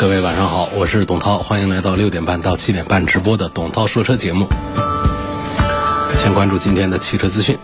[0.00, 4.46] 各位晚上好，我是董涛，欢迎来到六点半到七点半直播的董涛说车节目。
[6.22, 7.58] 先关注今天的汽车资讯，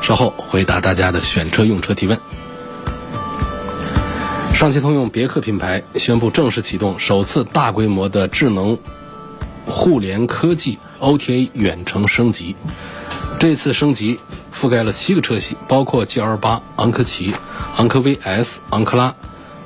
[0.00, 2.16] 稍后回答大家的选车用车提问。
[4.54, 8.78] 上汽通用别克品牌宣布正式启动首次大规模的智能
[9.66, 12.54] 互联科技 OTA 远程升级。
[13.40, 14.20] 这次升级
[14.54, 17.34] 覆盖了七个车系，包括 GL 八、昂科旗、
[17.76, 19.16] 昂科威 S、昂克拉、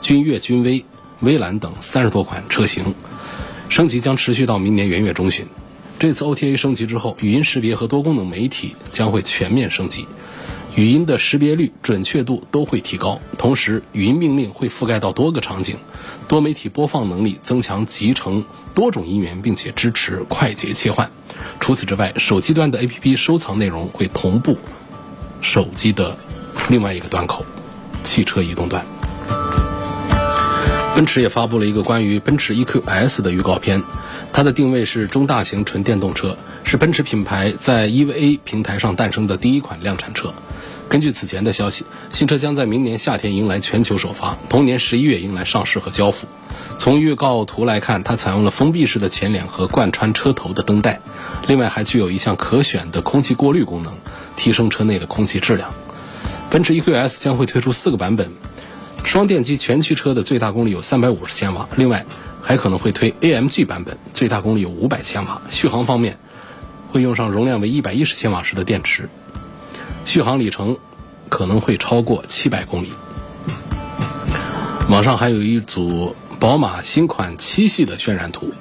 [0.01, 0.83] 君越、君威。
[1.21, 2.95] 威兰等三十多款车型，
[3.69, 5.47] 升级将持续到明年元月中旬。
[5.99, 10.07] 这次 OTA 升级之后，语音识别和多功能媒体将会全面升级，
[10.75, 13.19] 语音的识别率、准确度都会提高。
[13.39, 15.79] 同时，语音命令会覆盖到多个场景，
[16.29, 21.11] 多媒体播放能力增强集成多种音源，并且支持快捷切换。
[21.61, 24.59] 除此之外，手机端的 APP 收藏内容会同步
[25.41, 26.19] 手机的
[26.69, 27.47] 另外一个端口——
[28.05, 28.85] 汽车移动端。
[30.97, 33.83] 奔驰也发布了一个关于奔驰 EQS 的预告片，
[34.33, 40.33] 它的定位是中大型纯电动车，是奔驰品牌在 EVA 平台上诞生的第一款量产车。
[40.89, 46.27] 根据此前的消息，新车将在明年夏天迎来全球首发，同年十一月迎来上市和交付。
[46.79, 51.03] 从预告图来看，它采用了封闭式的前脸和贯穿车头的灯带，
[51.47, 53.93] 另外还具有一项可选的空气过滤功能，
[54.35, 55.75] 提升车内的空气质量。
[56.49, 58.33] 奔驰 EQS 将会推出四个版本。
[59.05, 62.05] 双电机全驱车的最大功率有三百五十千瓦，另外
[62.43, 65.41] 还可能会推 AMG 版本，最大功率有五百千瓦。
[65.51, 66.19] 续航方面，
[66.91, 69.09] 会用上容量为一百一十千瓦时的电池，
[70.05, 70.77] 续航里程
[71.29, 72.93] 可能会超过七百公里。
[74.91, 78.53] 网上还有一组宝马新款七系的渲染图。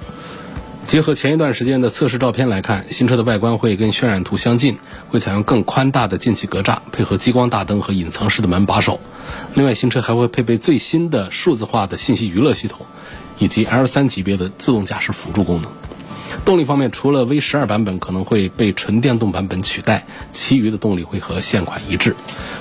[0.85, 4.77] 结合前一段时间的测试照片来看，新车的外观会跟渲染图相近，
[5.09, 8.99] 会采用更宽大的进气格栅，配合激光大灯和隐藏式的门把手。
[9.55, 12.85] 另外，新车还会配备最新的数字化的信息娱乐系统，
[13.39, 15.71] 以及 L3 级别的自动驾驶辅助功能。
[16.45, 22.15] 动力方面，除了 V12 版本可能会被纯电动版本取代，其余的动力会和现款一致。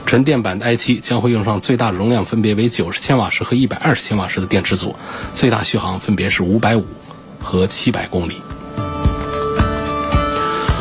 [0.06, 4.96] 纯电版的 i7 将会用上最大容量分别为90千瓦时和120千瓦时的电池组，
[5.34, 6.84] 最大续航分别是550。
[7.44, 8.41] 和七百公里。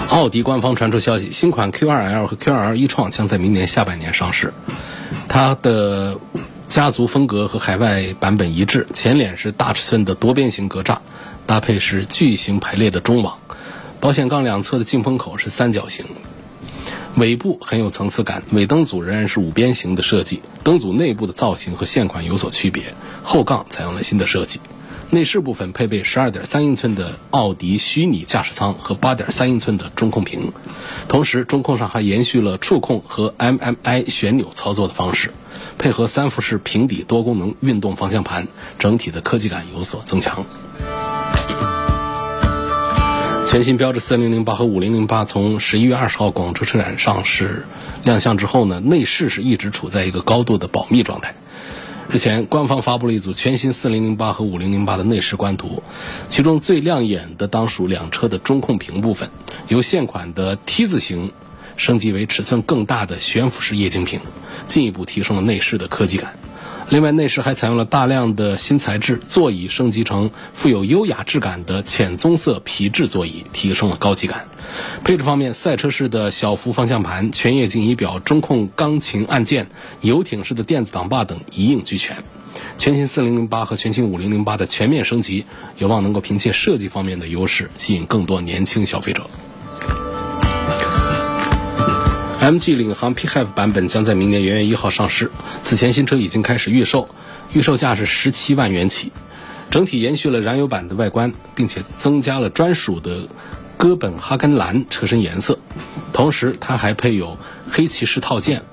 [0.09, 4.53] 奥迪官方传出消息，新款 Q2L 和 Q2L 一创将在明年下半年上市。
[5.27, 6.19] 它的
[6.67, 10.99] 家族风格和海外版本一致，前脸是大尺寸的多边形格栅，
[11.45, 13.39] 搭配是巨型排列的中网，
[13.99, 16.05] 保险杠两侧的进风口是三角形。
[17.15, 24.59] 尾部很有层次感，尾灯组仍然是五边形的设计，灯组内部的造型和现款有所区别，后杠采用了新的设计。
[25.13, 30.51] 内饰部分配备十二点三英寸的奥迪虚拟驾驶舱和八点三英寸的中控屏，
[31.07, 35.31] 同时中控上还延续了触控和 MMI 旋钮操作的方式，
[35.77, 38.47] 配合三辐式平底多功能运动方向盘，
[38.79, 40.43] 整体的科技感有所增强。
[43.47, 47.67] 全新标致四零零八和五零零八从十一月二十号广州车展上市
[48.03, 51.35] 亮相之后呢，内饰是一直处在一个高度的保密状态。
[52.13, 55.81] 之前，官方发布了一组全新4008和5008的内饰官图，
[56.29, 59.31] 其中最亮眼的当属两车的中控屏部分，
[59.67, 61.31] 由现款的 T 字形
[61.75, 64.19] 升级为尺寸更大的悬浮式液晶屏，
[64.67, 66.35] 进一步提升了内饰的科技感。
[66.89, 74.45] 另外，内饰还采用了大量的新材质，座椅升级成富有优雅质感的浅棕色皮质座椅，提升了高级感。
[75.03, 79.67] 配置方面，赛车式的小幅方向盘、全液晶仪表、中控钢琴按键、
[80.01, 82.23] 游艇式的电子挡把等一应俱全。
[82.77, 85.45] 全新4008和全新5008的全面升级，
[85.77, 89.27] 有望能够凭借设计方面的优势，吸引更多年轻消费者。
[92.39, 95.31] MG 领航 PHEV 版本将在明年元月一号上市。
[95.61, 97.07] 此前新车已经开始预售，
[97.53, 99.11] 预售价是十七万元起。
[99.71, 103.29] 整体延续了燃油版的外观，并且增加了专属的
[103.77, 105.59] 哥本哈根蓝车身颜色。
[106.11, 107.37] 同时，它还配有
[107.71, 108.63] 黑骑士套件，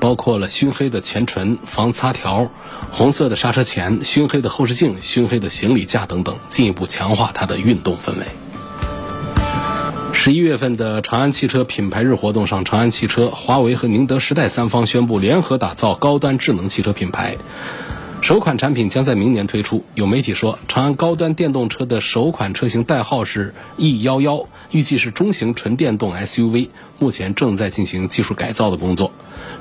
[0.00, 2.50] 包括了熏黑的前唇、防擦条、
[2.92, 8.26] 红色的刹车钳、熏黑的后视镜、熏黑的行李架等等，进一步强化它的运动氛围。
[10.12, 17.38] 十一月份的长安汽车品牌日活动上，长安汽车、华为和宁德时代三方宣布联合打造高端智能汽车品牌。
[18.22, 19.84] 首款产品将在明年推出。
[19.94, 26.68] 有媒体说，长安高端电动车的首款车型代号是 E 幺幺，预计是中型纯电动 SUV，
[26.98, 29.10] 目前正在进行技术改造的工作。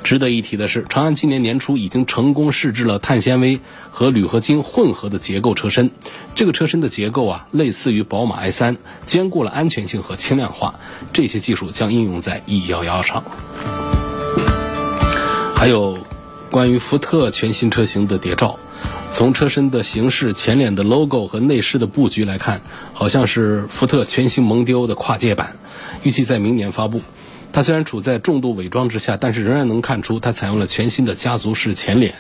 [0.04, 3.60] 值得一提的是，长安今年年初已经成功试制了碳纤维
[3.90, 5.90] 和铝合金混合的结构车身。
[6.36, 10.76] 这个车身的结构啊，类似于宝马 i3，兼顾了安全性和轻量化。
[11.14, 13.24] 这些技术将应用在 E 幺幺上。
[15.56, 15.98] 还有。
[16.52, 18.58] 关于福特全新车型的谍照，
[19.12, 22.62] 从车身的形式、前脸的 logo 和内饰的布局来看，
[22.94, 25.58] 好像是福特全新蒙迪欧的跨界版，
[26.02, 27.02] 预计在明年发布。
[27.52, 32.16] 它虽然处在重度伪装之下，但是仍然能看出它采用了全新的家族式前脸。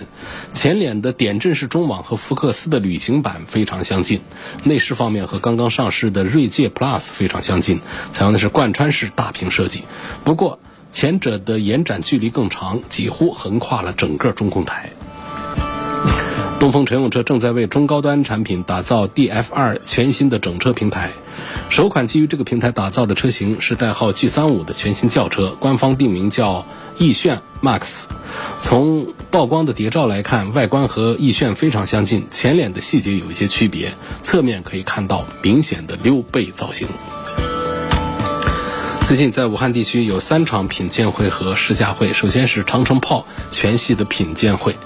[0.54, 4.22] 前脸的点阵式中网和福克斯的旅行版非常相近。
[4.64, 7.80] 内饰方面和刚刚上市的锐界 Plus 非常相近，
[8.12, 9.84] 采用的是贯穿式大屏设计。
[10.24, 10.60] 不过，
[10.92, 14.92] 前者的延展距离更长，几乎横跨了整个中控台。
[16.60, 21.12] 东风乘用车正在为中高端产品打造 DF2 全新的整车平台，
[21.70, 26.66] 首款基于这个平台打造的车型是代号 G35 的全新轿车，官方定名叫
[26.98, 28.08] 奕炫 Max。
[28.60, 36.90] 从曝光的谍照来看，外观和奕炫非常相近，前脸的细节有一些区别，侧面可以看到明显的溜背造型。
[39.10, 42.14] 最近在武汉地区有三场品鉴会和试驾会。
[42.14, 44.78] 首先是长城炮全系的品鉴会。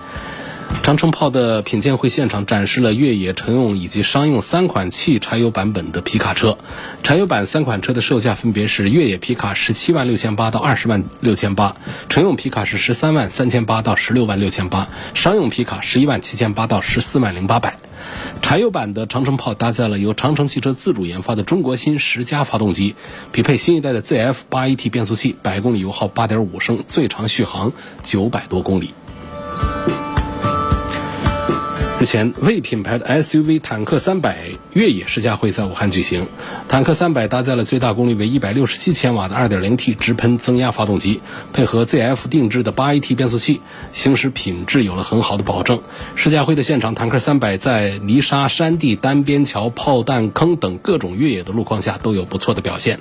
[0.81, 6.58] 长城炮的品鉴会现场展示了越野、乘用以及商用三款汽柴油版本的皮卡车。
[7.04, 11.78] 柴油版三款车的售价分别是：越野皮卡十七万六千八到二十万六千八，
[12.10, 17.78] 乘用皮卡是十三万三千八到十六万六千八，商用皮卡十一万七千八到十四万零八百。
[18.42, 22.96] 柴油版的长城炮搭载了由长城汽车自主研发的中国新十佳发动机，
[23.31, 27.72] 匹配新一代的 ZF 八 AT 变速器，百公里油耗八点五升，最长续航
[28.04, 28.94] 九百多公里。
[32.04, 36.28] 之前，魏品牌的 SUV 坦克三百越野试驾会在武汉举行。
[36.68, 41.22] 坦克三百搭载了最大功率为一百六十七千瓦的二点零 T 直喷增压发动机，
[41.54, 43.62] 配合 ZF 定制的八 AT 变速器，
[43.94, 45.82] 行驶品质有了很好的保证。
[46.18, 53.00] 试驾会的现场，坦克三百在泥沙、山地、单边桥、炮弹坑等各种越野的路况下都有不错的表现。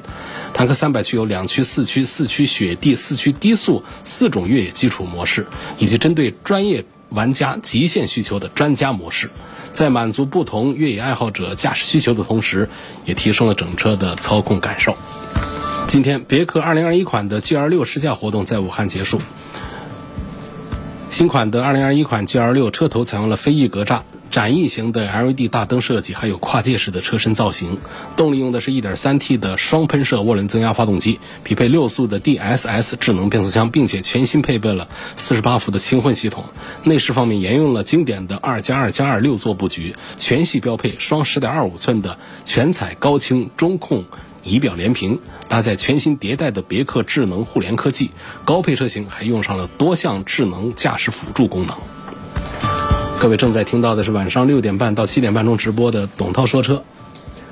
[0.55, 5.49] 坦克三百具有两驱、四驱、四驱雪地、四驱低速四种越野基础模式，
[5.79, 6.85] 以及针对专业。
[7.15, 9.31] 玩家极限需求的专家模式，
[9.73, 12.69] 在满足不同越野爱好者驾驶需求的同时，
[13.05, 14.97] 也提升了整车的操控感受。
[15.89, 19.21] 今天，别克2021款的 GL6 试驾活动在武汉结束。
[21.11, 24.01] 新款的2021款 GL6 车头采用了飞翼格栅。
[24.33, 27.77] 展翼型的 LED 大灯设计，还有跨界式的车身造型。
[28.17, 36.47] 动力用的是一点三 T 的双喷射涡轮增压发动机，匹配六速的 DSS 智能变速箱，并且全新配备了四十八伏的轻混系统。
[36.83, 44.07] 内饰方面沿用了经典的二加二加二六座布局，全系标配双十点二五寸的全彩高清中控
[44.43, 48.11] 仪表连屏，搭载全新迭代的别克智能互联科技。
[48.47, 52.72] 高配车型还用上了多项智能驾驶辅助功能。
[53.23, 56.83] 各位正在听到的是晚上六点半到七点半钟直播的董涛说车，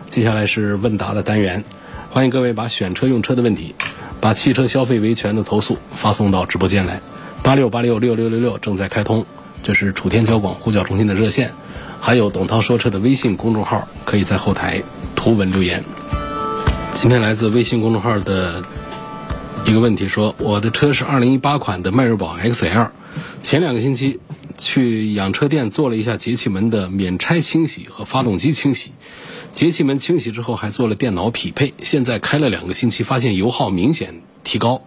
[0.08, 1.62] 接下来是问答的单元，
[2.10, 3.76] 欢迎各位把选车用车的问题，
[4.20, 7.00] 把汽车消费维权的投诉发送到直播间来，
[7.44, 9.24] 八六八六六六六六正在开通，
[9.62, 11.52] 这是楚天交广呼叫中心的热线，
[12.00, 14.82] 还有董涛说车的微信公众号，可以在后台
[15.14, 15.84] 图文留言。
[16.94, 18.64] 今天来自微信公众号的
[19.66, 22.88] 一个问题说，我的车是二零一八款的迈锐宝 XL，
[23.40, 24.18] 前两个星期。
[24.60, 28.92] 去养车店做了一下节气门的免拆清洗和发动机清洗，
[29.54, 31.72] 节气门清洗之后还做了电脑匹配。
[31.82, 34.82] 现在开了两个星期，发现油耗明显提高，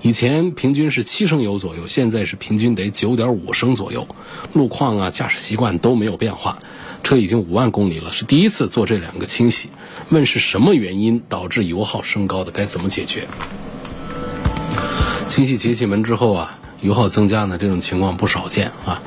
[0.00, 4.08] 以前平均是七升油左右，现在是平均得九点五升左右。
[4.54, 6.58] 路况啊，驾驶习惯都没有变化，
[7.02, 9.68] 车已经五万公里了，是第一次做这两个清洗。
[10.08, 12.50] 问是什么原因导致油耗升高的？
[12.50, 13.28] 该怎么解决？
[15.28, 16.56] 清洗节气门之后啊。
[16.80, 19.02] 油耗增加呢，这种情况不少见啊，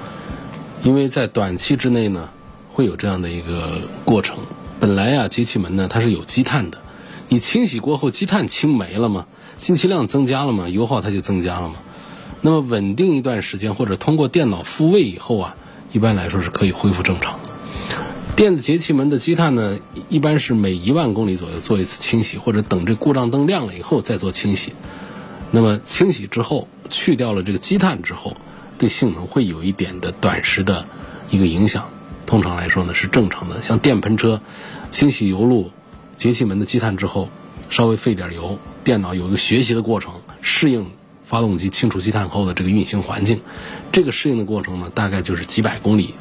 [0.83, 2.29] 因为在短期之内呢，
[2.71, 4.37] 会有这样的一个过程。
[4.79, 6.77] 本来呀，节气门呢它是有积碳的，
[7.29, 9.25] 你清洗过后积碳清没了嘛？
[9.59, 10.69] 进气量增加了吗？
[10.69, 11.75] 油耗它就增加了嘛？
[12.41, 15.55] 那么稳定一段时间或者通过电脑复位以后啊，
[15.91, 17.39] 一般来说是可以恢复正常。
[18.35, 24.73] 电子节气门的积碳呢，一般是每一万公里左右做一次清洗，或者等这故障灯亮了以后再做清洗。
[25.53, 26.67] 那么清洗之后。
[26.89, 28.37] 去掉了这个积碳之后，
[28.77, 30.85] 对性能会有一点的短时的
[31.31, 31.89] 一个影响。
[32.27, 33.63] 通常来说呢是正常的。
[33.63, 34.41] 像电喷车，
[34.91, 35.71] 清洗油路、
[36.15, 37.29] 节气门的积碳之后，
[37.71, 40.91] 稍微费点油，电脑有一个学习的过程，适应
[41.23, 43.41] 发动机清除积碳后的这个运行环境。
[43.91, 46.13] 这个适应的过程呢，大概就是几百公里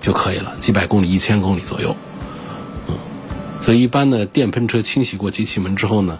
[0.00, 1.96] 就可以了，几百公里、一千公里左右。
[2.88, 2.98] 嗯，
[3.62, 6.18] 所以一般呢，电喷车清洗过节气门之后呢，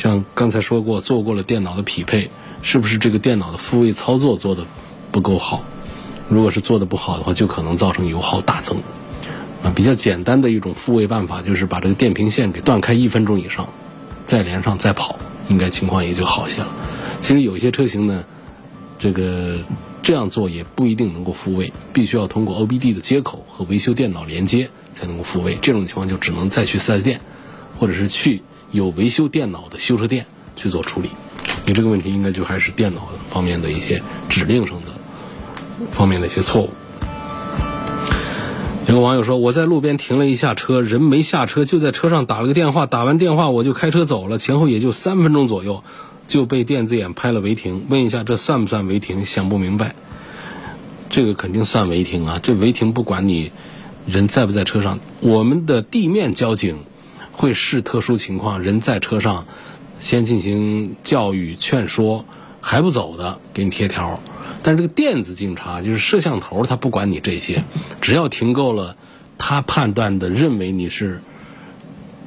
[0.00, 2.30] 像刚才说过，做过了电脑的匹配，
[2.62, 4.64] 是不是这个电脑的复位操作做的
[5.12, 5.62] 不够好？
[6.30, 8.78] 如果是做的不好的话，就可能造成油耗大增。
[9.62, 13.68] 啊，比较简单的一种复位办法就是把这个电瓶线给断开一分钟以上，
[14.24, 15.18] 再连上再跑，
[15.50, 16.68] 应该情况也就好些了。
[17.20, 18.24] 其实有一些车型呢，
[18.98, 19.58] 这个
[20.02, 25.58] 这样做也不一定能够复位，必须要通过 OBD 的接口和维修电脑连接才能够复位。
[25.60, 27.20] 这种情况就只能再去 4S 店，
[27.78, 28.40] 或者是去
[28.72, 31.10] 有维修电脑的修车店去做处理。
[31.66, 34.86] 你这个问题应该就还是电脑方面的一些指令上的
[35.90, 36.70] 方面的一些错误。
[38.86, 42.86] 有个网友说：“我在路边停了一下车，人没下车，就在车上打了个电话。
[42.86, 45.84] 打完电话我就开车走了，前后也就三分钟左右，
[46.26, 47.86] 就被电子眼拍了违停。
[47.88, 49.24] 问一下，这算不算违停？
[49.24, 49.94] 想不明白。
[51.08, 52.40] 这个肯定算违停啊！
[52.42, 53.52] 这违停不管你
[54.06, 56.78] 人在不在车上，我们的地面交警
[57.40, 59.46] 会视特殊情况，人在车上
[59.98, 62.26] 先进行教育劝说，
[62.60, 64.20] 还不走的给你贴条。”
[64.62, 67.64] 但是这个电子警察就是摄像头，他不管你这些，
[68.02, 68.94] 只要停够了，
[69.38, 71.22] 他判断的认为你是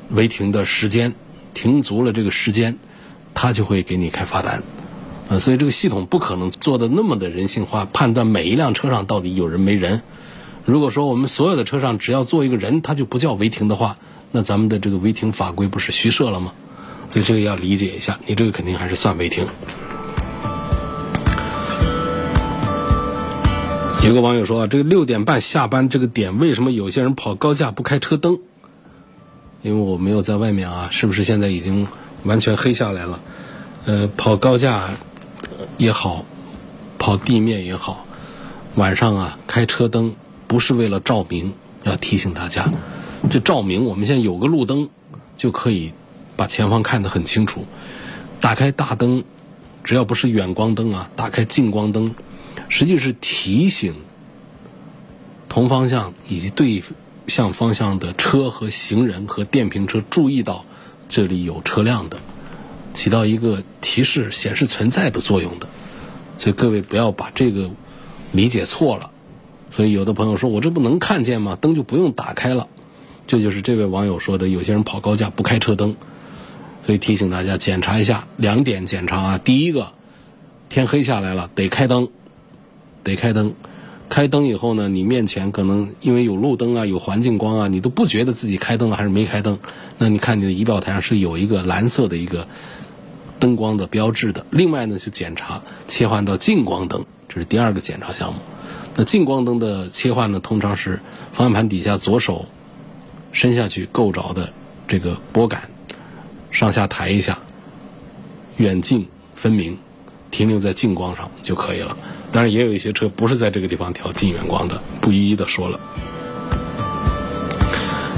[0.10, 1.14] 违停的时间，
[1.54, 2.80] 停足了这个时间，
[3.36, 4.64] 他就会给你开罚单。
[5.30, 10.02] 啊，所以这个系统不可能做的那么的人性化，判断每一辆车上到底有人没人。
[10.66, 13.98] 如果说我们所有的车上只要坐一个人，他就不叫违停的话，
[14.36, 16.52] 那咱们的这个违停法规不是虚设了吗？
[17.08, 19.46] 所以这个要理解一下，你这个肯定还是算违停。
[24.04, 28.40] 有个网友说啊，这个六点半下班这个点，为什么有些人跑高架不开车灯？
[29.62, 31.88] 因为我没有在外面啊，是不是现在已经
[32.24, 33.20] 完全黑下来了？
[33.86, 34.90] 呃，跑高架
[35.78, 36.26] 也好，
[36.98, 38.06] 跑地面也好，
[38.76, 40.16] 晚上啊开车灯
[40.48, 42.72] 不是为了照明，要提醒大家，
[43.30, 44.90] 这照明我们现在有个路灯
[45.38, 45.94] 就可以
[46.36, 47.66] 把前方看得很清楚，
[48.42, 49.24] 打开大灯，
[49.84, 52.16] 只要不是远光灯啊，打开近光灯。
[52.70, 53.96] 实际是提醒
[55.48, 56.82] 同方向以及对
[57.28, 60.66] 向方向的车和行人和电瓶车注意到
[61.08, 62.18] 这里有车辆的，
[62.94, 65.68] 起到一个提示显示存在的作用的。
[66.40, 67.70] 所以各位不要把这个
[68.32, 69.12] 理解错了。
[69.72, 71.58] 所以有的朋友说我这不能看见吗？
[71.60, 72.68] 灯就不用打开了。
[73.28, 75.96] 这就是这位网友说的，有些人跑高架不开车灯。
[76.86, 79.38] 所以提醒大家检查一下两点检查啊。
[79.38, 79.94] 第一个，
[80.68, 82.10] 天黑下来了得开灯。
[83.06, 83.54] 得开灯，
[84.10, 89.60] 开灯以后呢，你面前可能因为有路灯啊，有环境光啊，你都不觉得自己开灯了还是没开灯。
[89.98, 92.48] 那你看你的仪表台上是有一个蓝色的一个
[93.40, 94.46] 灯光的标志的。
[94.52, 98.40] 另外呢，去检查切换到近光灯，这是第二个检查项目。
[98.96, 101.02] 那近光灯的切换呢，通常是
[101.32, 102.46] 方向盘底下左手
[103.34, 104.54] 伸下去够着的
[104.88, 105.62] 这个拨杆，
[106.52, 107.38] 上下抬一下，
[108.56, 109.78] 远近分明，
[110.32, 111.98] 停留在近光上就可以了。
[112.32, 115.80] 当然也有一些车不是在这个地方调近远光的，不一一的说了。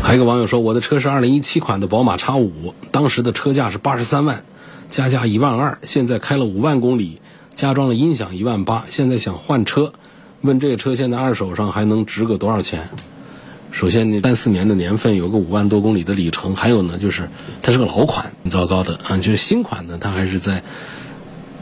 [0.03, 4.43] 还有一个网友说，我的车是二零一七款的宝马 X 五，当时的车价是八十三万，
[4.89, 7.19] 加价一万二，现在开了五万公里，
[7.55, 9.93] 加装了音响一万八，现在想换车，
[10.41, 12.89] 问这个车现在二手上还能值个多少钱？
[13.75, 17.27] 首先，你三四年的年份，有个五万多公里的里程，还有呢，就是
[17.61, 20.63] 它是个老款，很糟糕的啊，就是新款呢，它还是在。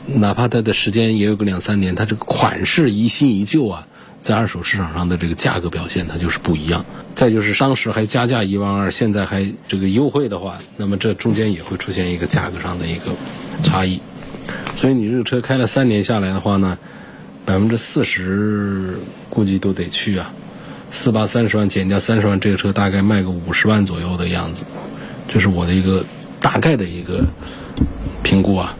[0.05, 3.87] 哪怕它的时间也有个两三年，它这个款式一新一旧啊，
[4.19, 6.85] 在二手市场上的这个价格表现它就是不一样。
[7.15, 13.15] 再就是当时还加价一万二，现在还这个优惠的话，那么这中间也会出现一个价格上的一个
[13.63, 14.01] 差异。
[14.75, 16.77] 所以你这个车开了三年下来的话呢，
[17.43, 18.99] 百分之四十
[19.31, 20.33] 估计都得去啊，
[20.93, 24.63] 四八三十万减掉三十万，这个车大概卖个五十万左右的样子，
[25.27, 26.05] 这是我的一个
[26.39, 27.25] 大概的一个
[28.21, 28.77] 评估啊。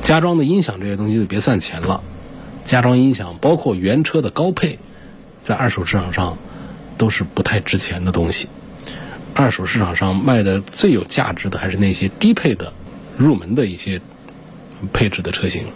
[0.00, 2.00] 加装的音响这些东西就别算钱了，
[2.64, 4.78] 加装音响包括原车的高配，
[5.42, 6.38] 在二手市场上
[6.96, 8.48] 都是不太值钱的东西。
[9.34, 12.72] 二手市场上卖的最有价值的还是那些低配的、
[13.18, 14.00] 入门的一些
[14.92, 15.66] 配置的车型。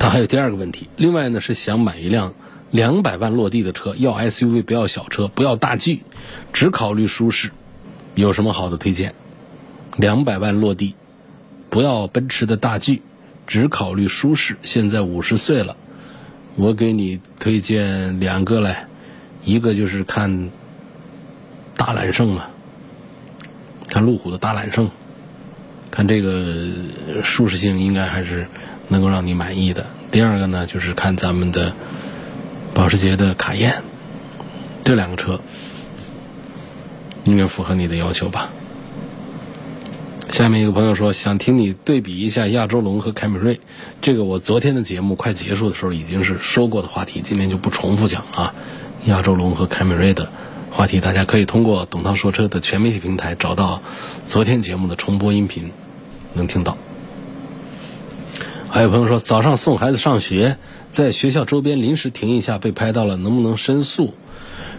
[0.00, 2.34] 它还有第二个问题，另外呢是想买一辆
[2.72, 6.02] 两百万落地的车，要 SUV 不要小车，不要大 G，
[6.52, 7.52] 只考虑舒适，
[8.16, 9.14] 有什么好的推荐？
[9.96, 10.96] 两百万落地。
[11.70, 13.00] 不要奔驰的大 G，
[13.46, 14.58] 只考虑舒适。
[14.62, 15.74] 现在五十岁了，
[16.54, 18.86] 我给你推荐两个来，
[19.42, 20.50] 一个就是看
[21.74, 22.50] 大揽胜啊，
[23.88, 24.90] 看路虎的大揽胜，
[25.90, 26.68] 看这个
[27.24, 28.46] 舒适性应该还是
[28.88, 29.86] 能够让你满意的。
[30.10, 31.74] 第二个呢，就是看咱们的
[32.74, 33.82] 保时捷的卡宴，
[34.84, 35.40] 这两个车
[37.24, 38.50] 应该符合你的要求吧？
[40.30, 43.60] 下面一个朋友说，想听你对比一下亚洲龙和凯美瑞。
[44.00, 48.54] 这个我昨天的节目快结束的时候已经是说过的话题，今天就不重复讲啊。
[49.04, 50.30] 亚洲龙和凯美瑞的
[50.70, 53.82] 话题，大家可以通过董涛说车的全媒体平台找到
[54.26, 55.70] 昨天节目的重播音频，
[56.32, 56.78] 能听到。
[58.70, 60.56] 还有朋友说，早上送孩子上学，
[60.92, 64.12] 在学校周边临时停一下，被拍到了，能不能申诉？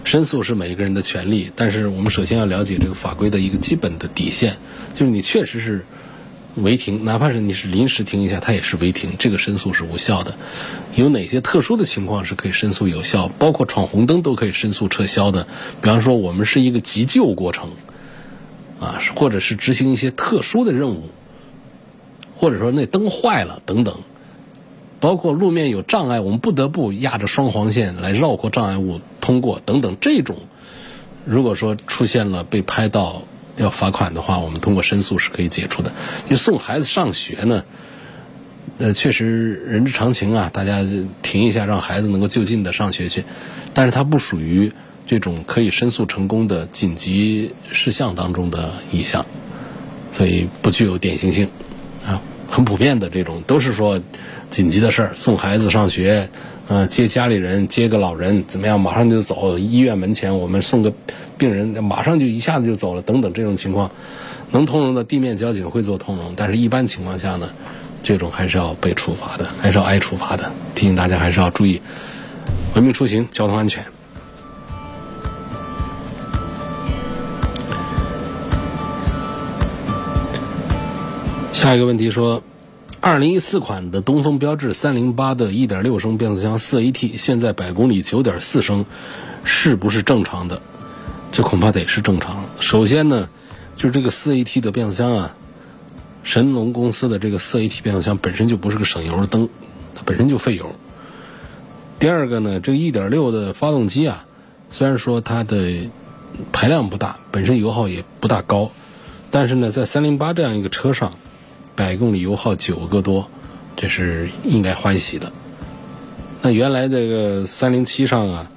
[0.04, 4.58] 申诉是每一个人的权利，但是我们首先要了解这个法规的一个基本的底线，
[4.94, 5.84] 就是你确实是
[6.56, 10.36] 违停，哪怕是你是临时停一下，它也是违停，这个申诉是无效的。
[10.94, 13.28] 有哪些特殊的情况是可以申诉有效？
[13.40, 15.48] 包括闯红灯都可以申诉撤销的。
[15.82, 17.72] 比方说，我们是一个急救过程，
[18.80, 21.10] 啊，或者是执行一些特殊的任务，
[22.36, 24.02] 或者说那灯坏了等等。
[25.04, 30.38] 包括路面有障碍，我们不得不压着双黄线来绕过障碍物通过等等，这种
[31.26, 33.24] 如果说出现了被拍到
[33.58, 35.92] 要罚款的话，我们通过申诉是可以解除的。
[36.30, 37.66] 你送孩子上学呢，
[38.78, 40.86] 呃，确实人之常情啊，大家
[41.22, 43.26] 停一下，让孩子能够就近的上学去，
[43.74, 44.72] 但是它不属于
[45.06, 49.26] 这种可以申诉成功的紧急事项当中的一项，
[50.14, 51.50] 所以不具有典型性
[52.06, 54.00] 啊，很普遍的这种都是说。
[54.54, 56.30] 紧急的事儿，送孩子上学，
[56.68, 58.80] 呃，接家里人，接个老人，怎么样？
[58.80, 59.58] 马上就走。
[59.58, 60.94] 医院门前，我们送个
[61.40, 63.02] 病人，马上就一下子就走了。
[63.02, 63.90] 等等，这种情况，
[64.52, 67.50] 能通融的地面交警会做通融，但是一般情况下呢，
[68.04, 70.52] 这种还是要被处罚的，还是要挨处罚的。
[70.76, 71.82] 提醒大家还是要注意
[72.76, 73.84] 文明出行，交通安全。
[81.54, 82.44] 下一个问题说。
[83.06, 88.86] 二零一四款的东风标致三零八的一点六升变速箱四 AT，现在百公里九点四升，
[89.44, 90.62] 是不是正常的？
[91.30, 92.46] 这恐怕得是正常。
[92.62, 93.28] 首先呢，
[93.76, 95.36] 就是这个四 AT 的变速箱啊，
[96.24, 99.50] 神龙公司的这个四 AT 变速箱本身就不是个省油的灯，
[99.96, 100.74] 它本身就费油。
[102.00, 104.26] 第二个呢，这个一点六的发动机啊，
[104.72, 105.90] 虽然说它的
[106.54, 108.72] 排量不大，本身油耗也不大高，
[109.30, 111.12] 但是呢，在三零八这样一个车上。
[111.76, 113.28] 百公里油耗九个多，
[113.76, 115.32] 这是应该欢喜的。
[116.42, 118.52] 那原来这个三零七上啊，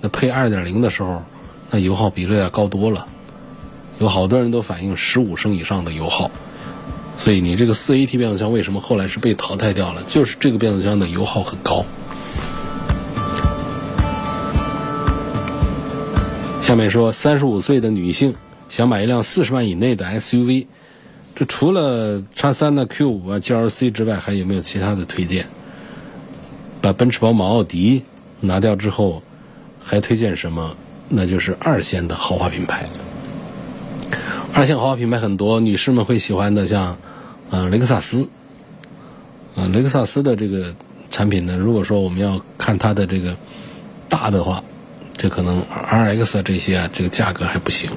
[0.00, 1.22] 那配二点零的时候，
[1.70, 3.06] 那油耗比这要高多了。
[3.98, 6.30] 有好多人都反映十五升以上的油耗，
[7.16, 10.02] 所以你这个四 AT 变速箱为什么后来是被淘汰掉了？
[10.06, 11.84] 就是这个变速箱的油耗很高。
[16.62, 18.34] 下面说，三十五岁的女性
[18.68, 20.66] 想买一辆四十万以内的 SUV。
[21.34, 25.46] 这除了叉三的 Q 五啊、GLC 之外，还有没有其他的推荐？
[26.80, 28.02] 把奔驰、宝马、奥迪
[28.40, 29.22] 拿掉之后，
[29.82, 30.76] 还推荐什么？
[31.08, 32.84] 那就是二线的豪华品牌。
[34.52, 36.98] 二线豪华品牌很多，女士们会喜欢的，像
[37.50, 38.28] 呃雷克萨斯。
[39.56, 40.74] 呃，雷克萨斯的这个
[41.10, 43.36] 产品呢，如果说我们要看它的这个
[44.08, 44.62] 大的话，
[45.16, 47.90] 这可能 RX 这些啊，这个价格还不行，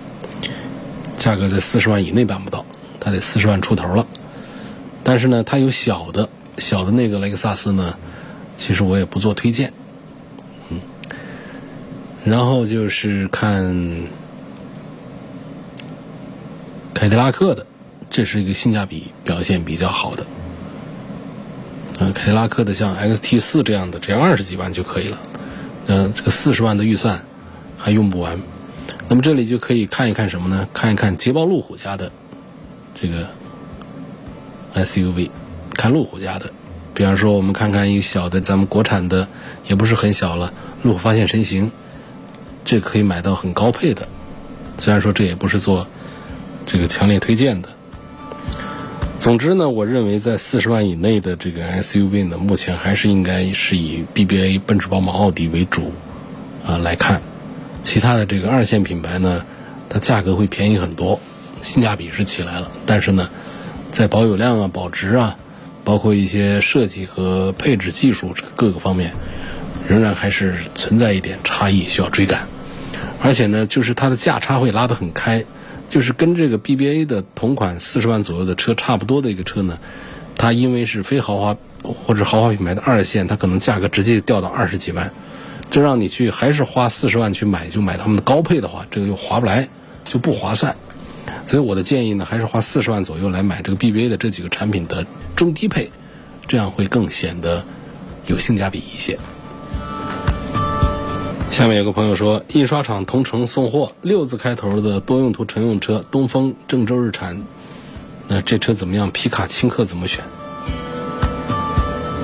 [1.15, 2.65] 价格在四十万以内办不到。
[2.99, 4.05] 它得四十万出头了，
[5.03, 7.97] 但是呢，它有小的，小的那个雷克萨斯呢，
[8.57, 9.71] 其实我也不做推荐，
[10.69, 10.81] 嗯，
[12.25, 14.07] 然后就是看
[16.93, 17.65] 凯迪拉克的，
[18.09, 20.25] 这是一个性价比表现比较好的，
[21.99, 25.17] 嗯，凯迪拉克的像 XT 四这样的，只要二十几万就可以了，
[25.85, 27.21] 嗯，这个四十万的预算
[27.77, 28.37] 还用不完，
[29.07, 30.67] 那么这里就可以看一看什么呢？
[30.73, 32.11] 看一看捷豹路虎家的。
[32.99, 33.27] 这个
[34.73, 35.29] SUV，
[35.75, 36.51] 看路虎家的，
[36.95, 39.27] 比方说我们看看一个小的，咱们国产的
[39.67, 41.71] 也不是很小了，路虎发现神行，
[42.65, 44.07] 这可以买到很高配的，
[44.79, 45.85] 虽然说这也不是做
[46.65, 47.69] 这个强烈推荐的。
[49.19, 55.91] 总之呢，我认为在四十万以内的这个 SUV 呢，目前还是应该是以 BBA、奔驰、宝马、奥迪为主
[56.65, 57.21] 啊来看，
[57.81, 59.45] 其他的这个二线品牌呢，
[59.89, 61.19] 它价格会便宜很多。
[61.61, 63.29] 性价比是起来了，但是呢，
[63.91, 65.37] 在保有量啊、保值啊，
[65.83, 69.13] 包括一些设计和配置技术各个方面，
[69.87, 72.47] 仍然还是存在一点差异，需要追赶。
[73.21, 75.45] 而且呢，就是它的价差会拉得很开，
[75.89, 79.79] 就是跟这个 BBA 的同款四十万左右的车差不多的一个车呢，
[80.35, 85.11] 它因为是非豪华或者豪华品牌的二线，它可能价格直接掉到二十几万，
[85.71, 89.67] 就让你去还是花四十万去买，就买他们的高配的话，这个就划不来，
[90.03, 90.75] 就不划算。
[91.47, 95.89] 所以我的建议呢，还是花四十万左右来买这个 BBA 的这几个产品的中低配，
[96.45, 97.63] 这样会更显得
[98.25, 99.17] 有性价比一些。
[101.49, 107.41] 下面有个朋友说，印刷厂同城送货六字开头的多用途乘用车，东风郑州日产，
[108.27, 109.09] 那这车怎么样？
[109.11, 110.23] 皮卡轻客怎么选？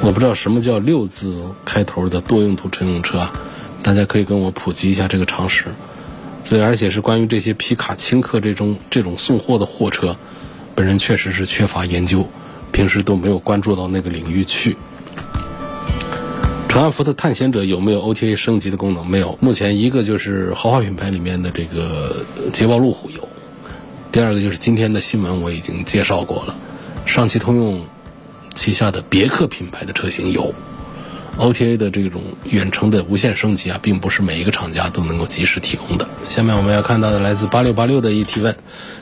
[0.01, 3.29] 我不知道什么叫六字开头的多用途乘用车，
[3.81, 5.67] 大家可以跟我普及一下这个常识。
[6.43, 10.17] 所以，而且是关于这些皮卡轻客这种这种送货的货车，
[10.75, 12.27] 本人确实是缺乏研究，
[12.71, 14.75] 平时都没有关注到那个领域去。
[16.67, 19.05] 长安福特探险者有没有 OTA 升级的功能？
[19.05, 19.37] 没有。
[19.39, 23.29] 目前一个就是豪华品牌里面的这个捷豹路虎有，
[24.11, 26.55] 第二个就是今天的新闻我已经介绍过了，
[27.05, 27.85] 上汽通用
[28.55, 30.53] 旗下的别克品牌的车型有
[31.37, 36.07] OTA 的这种远程的无线升级啊，并不是每一个厂家都能够及时提供的。
[36.29, 38.55] 下面我们要看到的来自八六八六的一提问，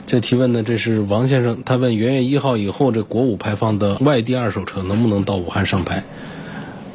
[0.06, 6.04] 这提问呢，这是王先生，他问元月一号以后这国五排放的外地二手车能不能到武汉上牌？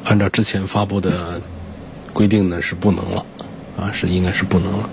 [0.04, 1.40] 按照之前发布的
[2.12, 3.26] 规定呢，是不能了，
[3.76, 4.90] 啊，是应该是不能了。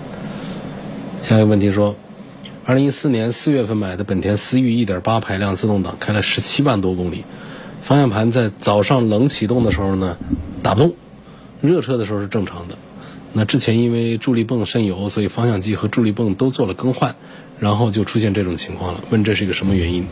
[1.22, 1.96] 下一个问题说，
[2.64, 7.24] 二零一四年四月份买的本田思域一点八排量自动挡，开了十七万多公里，
[7.86, 10.18] 方向盘在早上冷启动的时候呢
[10.60, 10.96] 打不动，
[11.60, 12.76] 热车的时候是正常的。
[13.32, 17.14] 那之前因为助力泵渗油，所以方向机和助力泵都做了更换，
[17.60, 19.04] 然后就出现这种情况了。
[19.10, 20.08] 问这是一个什么原因？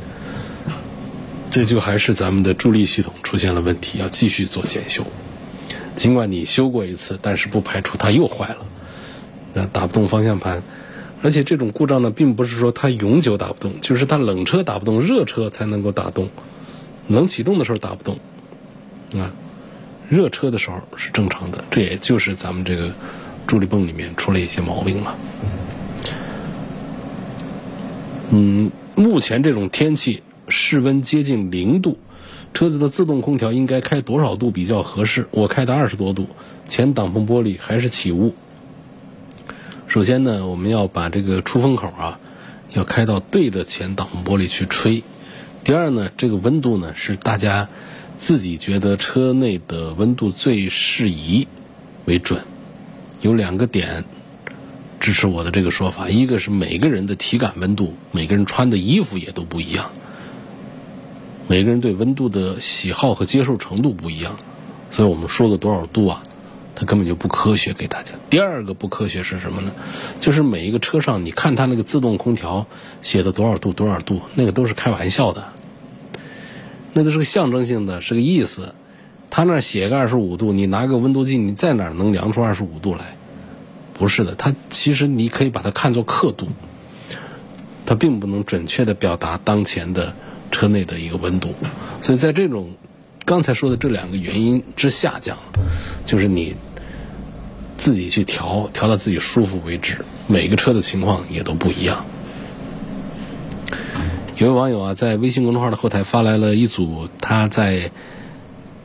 [1.51, 5.05] 这就还是咱们的助力系统出现了问题，要继续做检修。
[5.97, 8.59] 尽管你修过一次，但是不排除它又坏了，
[9.53, 10.63] 那打不动方向盘。
[11.23, 16.29] 而且这种故障呢，并不是说它永久打不动，就是它冷车打不动，热车才能够打动。
[17.09, 18.19] 冷启动的时候打不动，
[19.21, 19.33] 啊，
[20.09, 21.65] 热车的时候是正常的。
[21.71, 22.93] 这也就是咱们这个
[23.47, 25.17] 助力泵里面出了一些毛病了。
[28.31, 30.23] 嗯，目前这种天气。
[30.47, 31.99] 室温接近零度，
[32.53, 35.27] 车子的自动空调应该开多少度比较合适？
[35.31, 36.29] 我开的二十多度，
[36.67, 38.35] 前挡风玻璃还是起雾。
[39.89, 42.21] 首先呢，我们要把这个出风口啊，
[42.75, 45.03] 要开到对着前挡风玻璃去吹。
[45.65, 47.71] 第二呢，这个温度呢是大家
[48.19, 51.49] 自己觉得车内的温度最适宜
[52.05, 52.43] 为准。
[53.23, 54.05] 有两个点
[55.01, 59.91] 支持我的这个说法，一个是每个人的体感温度，每个人穿的衣服也都不一样。
[61.49, 64.37] 每个人对温度的喜好和接受程度不一样，
[64.91, 66.23] 所以我们说个多少度啊，
[66.75, 67.73] 它根本就不科学。
[67.73, 69.73] 给大家第二个不科学是什么呢？
[70.21, 72.67] 就是每一个车上，你看它那个自动空调
[73.01, 75.49] 写的多少度多少度，那个都是开玩笑的，
[76.95, 78.75] 那都是个象征性的，是个意思。
[79.29, 83.17] 他那写个二十五度，你拿个温度计，你在哪能量出二十五度来？
[83.93, 86.49] 不是的，它其实你可以把它看作刻度，
[87.85, 90.15] 它并不能准确的表达当前的。
[90.51, 91.53] 车内的一个温度，
[92.01, 92.75] 所以在这种
[93.25, 95.37] 刚才说的这两个原因之下讲，
[96.07, 96.55] 就是你
[97.77, 100.05] 自己去调，调到自己舒服为止。
[100.29, 102.07] 每个车的情况也都不一样。
[104.37, 107.93] 有位网友啊，在微信公众号的后台发来了一组他在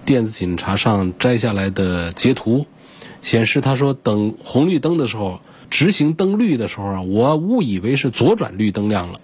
[0.06, 2.68] 电子警察上摘下来的截图，
[3.24, 9.22] 显示他说等红绿灯的时候，直行灯绿的时候啊，我误以为是左转绿灯亮了。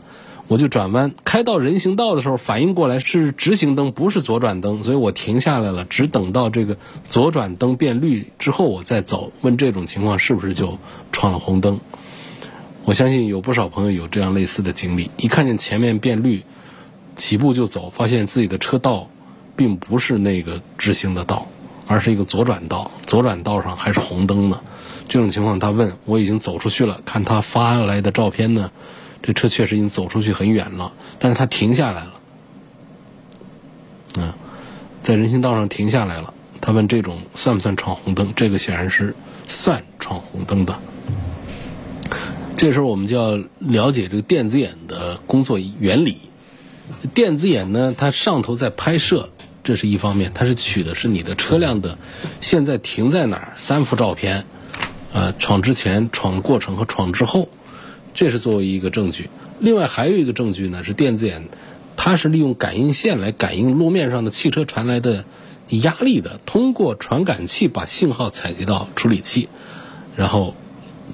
[0.48, 9.32] 我就转弯开到人行道的时候，反应过来是直行灯，不是左转灯，所以我停下来了，只等到这个左转灯变绿之后我再走。
[9.42, 10.80] 问这种情况是不是就
[11.12, 11.80] 闯了红灯？
[12.86, 16.44] 我相信有不少朋友有这样类似的经历：一看见前面变绿，
[17.16, 19.10] 起步就走，发现自己的车道
[19.56, 21.48] 并不是那个直行的道，
[21.88, 24.62] 而是一个左转道，左转道上还是红灯呢。
[25.08, 28.72] 这种情况他问我已经走出去了，看他发来的照片呢。
[29.24, 32.14] 这车确实已经走出去很远了，但是他停下来了，
[34.20, 34.34] 嗯，
[35.02, 36.36] 在人行道上停下来了。
[36.62, 38.34] 他问这种算不算闯红灯？
[38.36, 39.16] 这个显然是
[39.48, 40.80] 算闯红灯的。
[42.58, 46.18] 这时候我们就要了解这个电子眼的工作原理。
[47.14, 49.30] 电子眼呢，它上头在拍摄，
[49.64, 51.98] 这是一方面，它是取的是你的车辆的
[52.40, 54.46] 现在停在哪儿三幅照片，
[55.12, 57.50] 呃，闯之前、闯过程和闯之后。
[58.14, 61.50] 这是作为一个证据，另外还有一个证据呢，是电子眼，
[61.98, 65.26] 它是利用感应线来感应路面上的汽车传来的
[65.68, 69.50] 压力的，通过传感器把信号采集到处理器，
[70.16, 70.56] 然后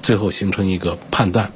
[0.02, 1.52] 最后形成一个判断。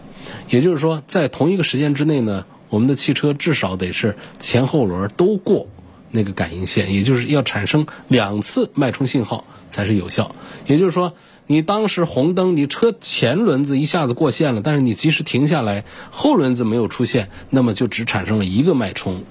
[0.49, 5.67] 也就是说，在同一个时间之内呢，我们的汽车至少得是前后轮都过
[6.12, 10.31] 那个感应线，也就是要产生两次脉冲信号才是有效。
[10.65, 11.13] 也就是说。
[11.47, 19.23] 你当时红灯，你车前轮子一下子过线了，但是你及时停下来，后轮子没有出现，那么就只产生了一个脉冲，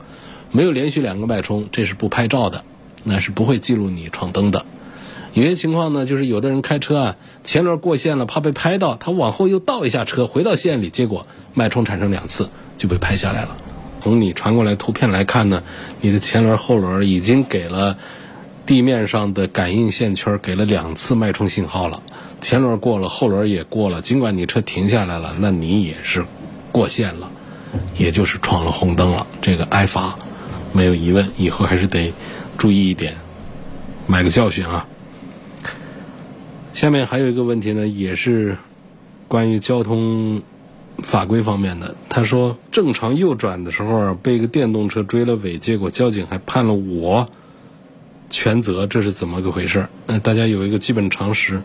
[0.53, 2.63] 没有连续两个脉冲，这是不拍照的，
[3.03, 4.65] 那是不会记录你闯灯的。
[5.35, 13.57] 有些情况呢，就是有的人开车啊，前轮过线了，怕被拍到，他往后又倒一下车，回到线里，结果脉冲产生两次就被拍下来了。
[14.01, 15.65] 从你传过来图片来看呢，
[16.01, 17.99] 你的前轮后轮已经给了
[18.65, 22.01] 地面上的感应线圈给了两次脉冲信号了，
[22.41, 24.01] 前轮过了，后轮也过了。
[24.03, 26.25] 尽管你车停下来了，那你也是
[26.71, 27.29] 过线了，
[27.97, 30.17] 也就是闯了红灯了，这个挨罚
[30.73, 31.29] 没有疑问。
[31.37, 32.13] 以后还是得
[32.57, 33.17] 注意一点，
[34.07, 34.87] 买个教训啊。
[36.75, 38.59] 下面还有一个问题呢，也是
[39.29, 40.43] 关于交通
[41.05, 41.95] 法规方面的。
[42.09, 47.29] 他说，正常右转的时候被一个电动车追了尾，结果交警还判了我
[48.29, 49.87] 全责，这是怎么个回事？
[50.09, 51.63] 呃，大家有一个基本常识，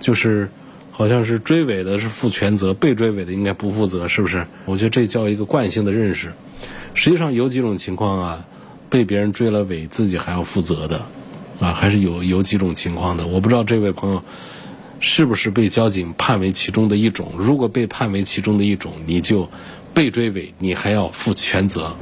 [0.00, 0.50] 就是
[0.90, 4.44] 好像是追尾的是负全责，被追尾的应该不负责，是不是？
[4.64, 6.32] 我觉得这叫一个惯性的认识。
[6.94, 8.46] 实际上有几种情况啊，
[8.90, 11.06] 被别人追了尾，自己还要负责的。
[11.62, 14.24] 啊，还是有有几种情况的，我不知道这位朋友
[14.98, 17.34] 是不是被交警判为其中的一种。
[17.38, 19.48] 如果被判为其中的一种，你就
[19.94, 21.96] 被追尾，你还要负全责。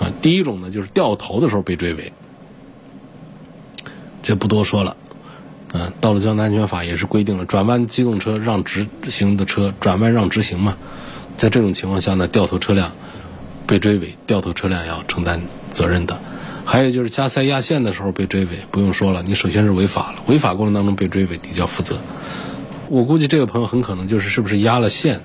[0.00, 2.12] 啊，第一种呢，就是掉头的时候被追尾，
[4.24, 4.96] 这不多说了。
[5.74, 10.76] 嗯，到了交通安全法也是规定了，转弯机动车让直行的车转弯让直行嘛，
[11.36, 12.92] 在这种情况下呢，掉头车辆
[13.66, 16.20] 被追尾，掉头车辆要承担责任的。
[16.70, 21.98] 还有就是加塞压线的时候被追尾，不用说了，你首先是违法了，违法过程当中被追尾，你就要负责。
[22.90, 25.22] 我估计这个朋友很可能就是是不是压了线，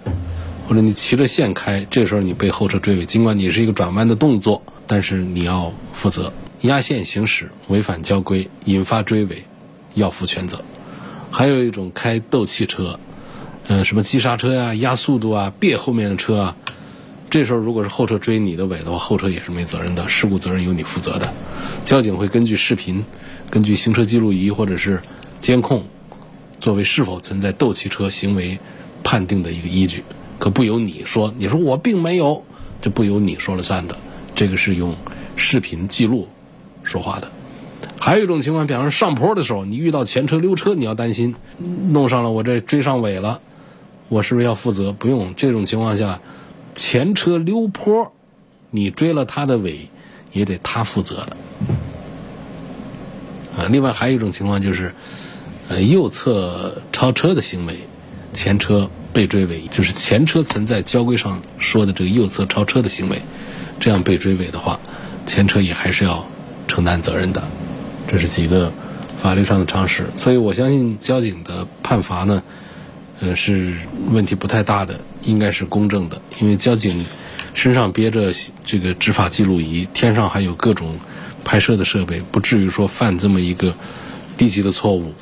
[0.69, 6.31] 或者你骑着线开，这时候你被后车追尾，尽管你是一个转弯的动作，但是你要负责。
[6.61, 9.43] 压线行驶违反交规，引发追尾，
[9.95, 10.63] 要负全责。
[11.29, 13.01] 还有一种开斗气车，
[13.67, 16.55] 嗯，什么急刹车呀、压速度啊、别后面的车啊。
[17.33, 21.33] 这时候，如果是后车追你的尾的话，后车也是没责任的，事故责任由你负责的。
[21.83, 23.03] 交警会根据视频、
[23.49, 25.01] 根据行车记录仪或者是
[25.39, 25.83] 监控，
[26.59, 28.59] 作为是否存在斗气车行为
[29.03, 30.03] 判定的一个依据，
[30.37, 31.33] 可不由你说。
[31.35, 32.45] 你说我并没有，
[32.83, 33.97] 这不由你说了算的。
[34.35, 34.95] 这个是用
[35.35, 36.27] 视频记录
[36.83, 37.31] 说话的。
[37.97, 41.33] 还有一种情况，比方说上坡的时候，你遇到前车溜车，你要担心
[41.89, 43.41] 弄上了我这追上尾了，
[44.07, 44.91] 我是不是要负责？
[44.91, 46.19] 不用，这种情况下。
[46.73, 48.11] 前车溜坡，
[48.71, 49.89] 你追了他的尾，
[50.31, 51.37] 也得他负责的。
[53.57, 54.93] 啊，另外还有一种情况就是，
[55.69, 57.79] 呃，右侧超车的行为，
[58.33, 63.21] 前车被追尾，就是前车存在交规上说的这个右侧超车的行为，
[63.79, 64.79] 这样被追尾的话，
[65.25, 66.25] 前车也还是要
[66.67, 67.43] 承担责任的。
[68.07, 68.71] 这是几个
[69.17, 72.41] 法律上的常识，所以我相信交警的判罚呢。
[73.19, 73.73] 呃，是
[74.11, 77.05] 问题不太大的，应该是公正的，因为交警
[77.53, 78.31] 身上憋着
[78.63, 80.97] 这个执法记录仪，天上还有各种
[81.43, 83.73] 拍摄的设备，不至于说犯这么一个
[84.37, 85.13] 低级的错误。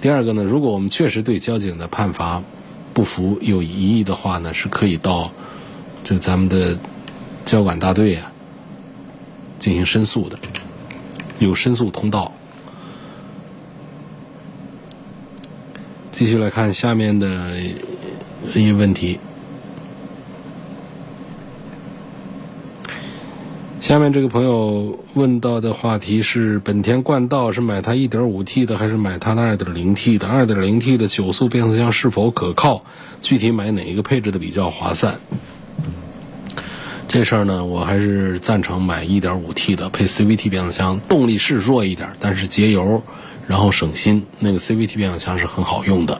[0.00, 2.42] 第二个呢，如果我们确实对交警的判罚
[2.92, 5.32] 不服、有疑义的话呢，是可以到
[6.04, 6.78] 就咱们的
[7.44, 8.30] 交管大队啊
[9.58, 10.38] 进行申诉的，
[11.38, 12.32] 有申诉通道。
[16.12, 17.58] 继续来看下面的
[18.54, 19.18] 一问题。
[23.80, 32.82] 下面这个朋友问到的话题是：本田冠道是买它 1.5T 的还是买它的 2.0T 的？2.0T 的九速变速箱是否可靠？
[33.20, 35.20] 具体买哪一个配置的比较划算？
[37.06, 43.02] 这事儿呢，我还是赞成买 1.5T 的配 CVT 变速箱，动力是弱一点，但是节油。
[43.46, 46.18] 然后省心，那个 CVT 变速箱是很好用的，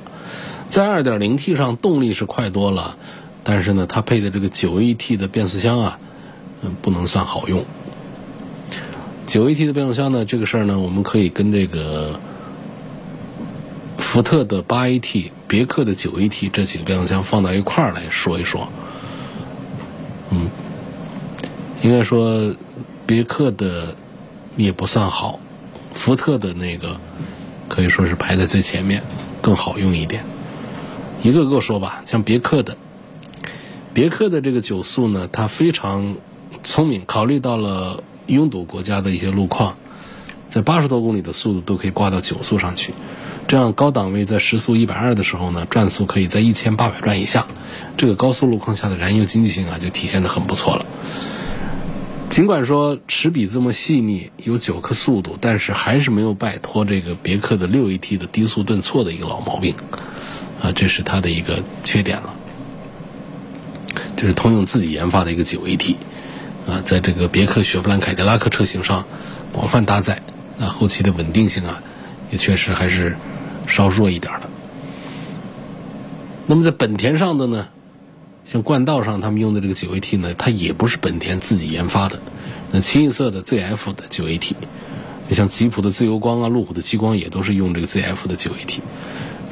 [0.69, 2.97] 在 2.0T 上动力是快多了，
[3.45, 5.99] 但是呢，它配的这个 9AT 的变速箱啊，
[6.63, 7.65] 嗯，不能算好用。
[9.27, 12.19] 9AT 的变速箱呢，这个事儿呢，我们可以跟这个
[13.99, 18.69] 福特的 8AT、别克的 9AT 这几个变速箱放到一块儿来说一说。
[20.31, 20.51] 嗯，
[21.83, 22.55] 应该说
[23.07, 23.95] 别克的
[24.57, 25.39] 也不算好。
[25.93, 26.99] 福特的那个
[27.69, 29.03] 可以说是排在最前面，
[29.41, 30.25] 更好用一点。
[31.25, 32.77] 一个个说吧，像别克的，
[33.95, 36.17] 别克的这个九速呢，它非常
[36.63, 39.79] 聪明，考虑到了拥堵国家的一些路况，
[40.51, 42.93] 在八十多公里的速度都可以挂到九速上去，
[43.49, 47.47] 这样高档位在时速一百二的时候呢，转速可以在一千八百转以下，
[47.97, 50.85] 这个高速路况下的燃油经济性啊，就体现的很不错了。
[52.29, 59.75] 尽管说齿比这么细腻，有九颗速度，但是还是没有摆脱这个别克的六 AT 的低速顿挫的一个老毛病，
[60.65, 62.35] 啊，这是它的一个缺点了。
[64.17, 65.97] 这是通用自己研发的一个九 AT，
[66.67, 69.05] 啊，在这个别克、雪佛兰、凯迪拉克车型上
[69.53, 70.23] 广泛搭载，
[70.59, 71.83] 啊，后期的稳定性啊，
[72.31, 73.15] 也确实还是
[73.67, 74.49] 稍弱一点的。
[76.47, 77.69] 那么在本田上的呢，
[78.47, 82.21] 像冠道上他们用的这个九 AT 呢，它也不是本田自己研发的，
[82.71, 84.53] 那清一色的 ZF 的九 AT，
[85.29, 88.81] 你像吉普的自由光啊、路虎的极光也都是用这个 ZF 的九 AT。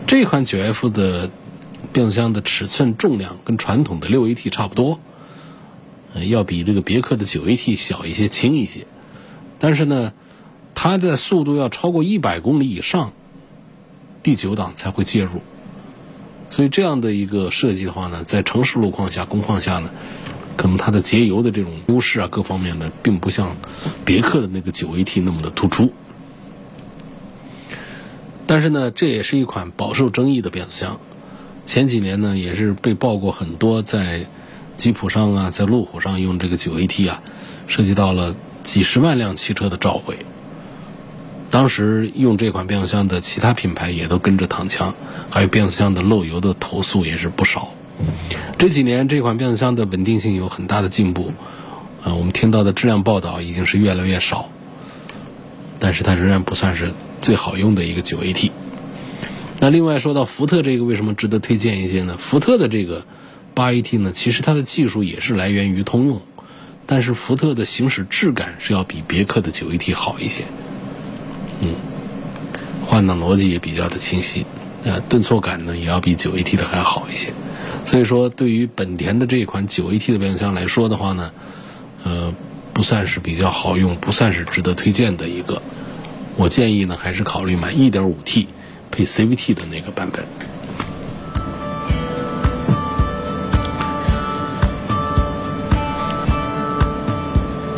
[0.07, 1.31] 这款九 F 的
[1.93, 5.01] 变速箱的尺寸、重量跟传统的六 AT 差不多，
[6.27, 8.87] 要比这个别克的九 AT 小一些、轻一些，
[9.59, 10.13] 但是呢，
[10.75, 13.13] 它的速度要超过一百公里以上，
[14.23, 15.41] 第九档才会介入。
[16.51, 19.91] 所以这样的一个设计的话呢，在城市路况下、工况下呢，
[20.57, 23.57] 可能它的节油的这种优势啊，各方面呢，并不像
[24.05, 25.91] 别克的那个九 AT 那么的突出。
[28.53, 31.01] 但是呢，这也是一款饱受争议的变速箱。
[31.65, 34.27] 前几年呢，也是被曝过很多在
[34.77, 37.23] 吉普上啊，在路虎上用这个九 AT 啊，
[37.67, 40.19] 涉及到了几十万辆汽车的召回。
[41.49, 44.95] 当时用这款变速箱的其他品牌也都跟着躺枪，
[45.31, 47.71] 还有变速箱的漏油的投诉也是不少。
[48.59, 51.33] 这几年这款变速箱的稳定性有很大的进步，
[52.03, 54.51] 呃，我们听到的质量报道已经是越来越少，
[55.79, 58.51] 但是它仍然不算是最好用的一个九 AT。
[59.61, 62.17] 那另外说到福特这个为什么值得推荐一些呢？
[62.19, 63.07] 福特的这个
[63.55, 66.21] 八 AT 呢，其实它的技术也是来源于通用，
[66.85, 70.43] 但是福特的行驶质感是要比别克的九 AT 好一些。
[71.61, 71.77] 嗯，
[72.85, 74.45] 换挡逻辑也比较的清晰，
[74.83, 77.33] 呃，顿挫感呢也要比九 AT 的还好一些，
[77.85, 81.31] 所以说对于本田的这一款九 AT 的变速箱来说的话呢，
[82.03, 82.35] 呃，
[82.73, 85.63] 不算是比较好用，不算是值得推荐的一个。
[86.37, 88.47] 我建议呢，还是考虑买 1.5T
[88.91, 90.25] 配 CVT 的那个版本。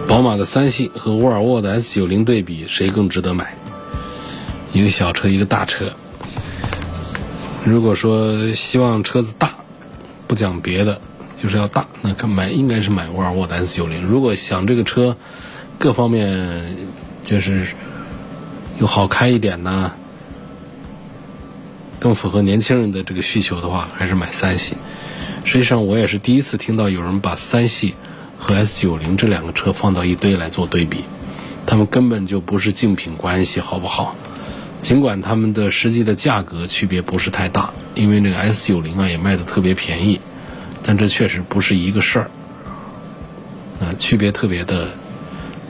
[0.06, 3.56] 宝马的三系和沃尔沃的 S90 对比，谁更值得买？
[4.72, 5.92] 一个小车，一个大车。
[7.64, 9.50] 如果说希望车子大，
[10.28, 11.00] 不讲别的，
[11.42, 14.04] 就是要大，那看买应该是买沃尔沃的 S 九零。
[14.06, 15.16] 如果想这个车
[15.78, 16.76] 各方面
[17.24, 17.66] 就是
[18.78, 19.92] 又好开一点呢，
[22.00, 24.76] 更符合年轻人的这个需求的话，还是买三系。
[25.44, 27.94] 实际上，我也是第一次听到有人把三系
[28.38, 31.04] 和 S 九零这两个车放到一堆来做对比，
[31.66, 34.16] 他们根本就不是竞品关系，好不好？
[34.80, 40.20] 尽管他们的实际的价格区别不是太大，因为那个 S 九零啊也卖的特别便宜，
[40.82, 42.30] 但这确实不是一个事儿，
[43.80, 44.90] 啊，区别特别的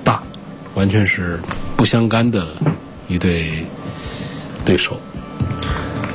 [0.02, 0.22] 大，
[0.74, 1.38] 完全是
[1.76, 2.48] 不相干的
[3.08, 3.66] 一对
[4.64, 5.00] 对手。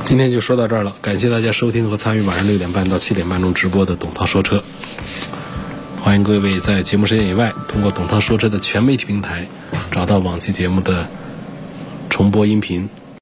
[0.02, 4.62] 今天就说到这儿了，感谢大家收听和参与晚上六点半到七点半钟直播的董涛说车。
[6.02, 9.46] 欢迎各位在节目时间以外，通过董涛说车的全媒体平台
[9.90, 11.08] 找到往期节目的。
[12.10, 12.90] 重播音频。